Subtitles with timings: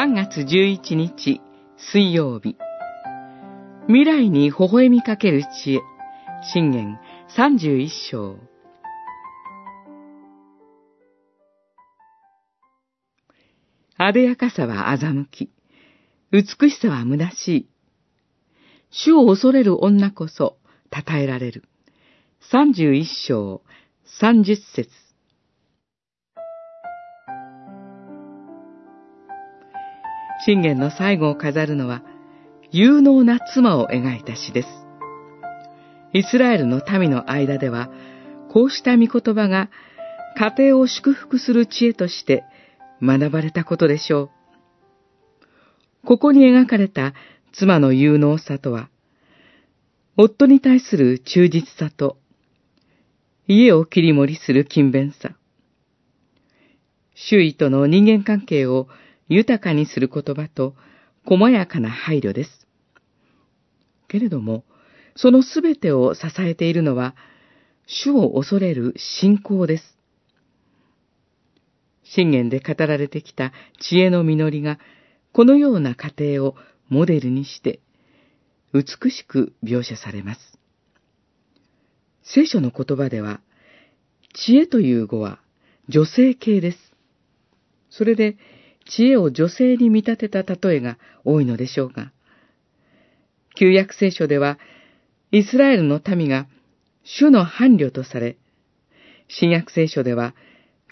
[0.00, 1.42] 3月11日
[1.76, 2.56] 水曜日
[3.86, 5.80] 未来に微笑みかける知恵
[6.54, 6.98] 信玄
[7.36, 8.38] 31章
[13.98, 15.50] あでやかさは欺き、
[16.30, 17.68] 美しさは虚しい。
[18.90, 20.56] 主を恐れる女こそ
[20.90, 21.64] 称えられる。
[22.50, 23.60] 31章
[24.22, 24.88] 30節
[30.44, 32.02] 信玄の最後を飾るのは、
[32.70, 34.68] 有能な妻を描いた詩です。
[36.12, 37.90] イスラエルの民の間では、
[38.50, 39.70] こうした御言葉が
[40.36, 42.44] 家庭を祝福する知恵として
[43.02, 44.30] 学ばれたことでしょう。
[46.06, 47.12] ここに描かれた
[47.52, 48.88] 妻の有能さとは、
[50.16, 52.16] 夫に対する忠実さと、
[53.46, 55.32] 家を切り盛りする勤勉さ、
[57.14, 58.88] 周囲との人間関係を
[59.30, 60.74] 豊かにする言葉と
[61.24, 62.66] 細やかな配慮です。
[64.08, 64.64] けれども、
[65.14, 67.14] そのすべてを支えているのは、
[67.86, 69.96] 主を恐れる信仰です。
[72.02, 74.80] 信玄で語られてきた知恵の実りが、
[75.32, 76.56] このような過程を
[76.88, 77.78] モデルにして、
[78.72, 80.40] 美しく描写されます。
[82.24, 83.40] 聖書の言葉では、
[84.34, 85.40] 知恵という語は
[85.88, 86.78] 女性系です。
[87.90, 88.36] それで、
[88.94, 92.12] 知恵を女性に見立てた例えが多いのでしょうが、
[93.54, 94.58] 旧約聖書では、
[95.32, 96.46] イスラエルの民が
[97.04, 98.36] 主の伴侶とされ、
[99.28, 100.34] 新約聖書では、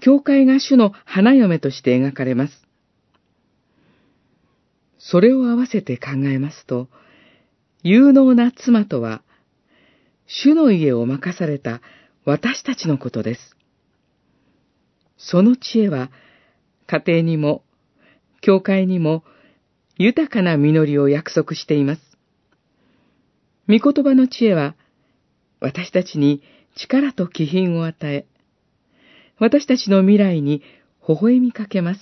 [0.00, 2.64] 教会が主の花嫁として描かれます。
[4.98, 6.88] それを合わせて考えますと、
[7.82, 9.22] 有能な妻とは、
[10.26, 11.80] 主の家を任された
[12.24, 13.56] 私たちのことです。
[15.18, 16.10] その知恵は、
[16.86, 17.63] 家庭にも、
[18.44, 19.24] 教会にも、
[19.96, 22.02] 豊かな実りを約束しています。
[23.68, 24.76] 御言葉の知恵は、
[25.60, 26.42] 私たちに
[26.76, 28.26] 力と気品を与え、
[29.38, 30.62] 私たちの未来に
[31.08, 32.00] 微笑みかけます。